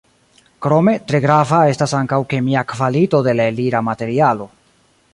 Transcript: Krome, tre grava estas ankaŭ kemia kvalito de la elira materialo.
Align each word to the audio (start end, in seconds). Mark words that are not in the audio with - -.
Krome, 0.65 0.95
tre 1.11 1.19
grava 1.25 1.59
estas 1.75 1.95
ankaŭ 1.99 2.21
kemia 2.33 2.65
kvalito 2.75 3.23
de 3.29 3.39
la 3.39 3.49
elira 3.55 3.87
materialo. 3.93 4.53